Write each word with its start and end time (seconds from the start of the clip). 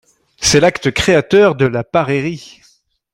C’est 0.39 0.59
l’acte 0.59 0.89
créateur 0.89 1.53
de 1.53 1.65
la 1.67 1.83
parérie. 1.83 2.61